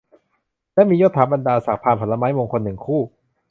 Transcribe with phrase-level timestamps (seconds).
[0.73, 3.01] และมียศถาบรรดาศักดิ์ พานผลไม้มงคล หนึ่ง คู่